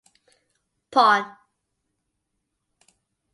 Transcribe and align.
Pon! 0.91 1.25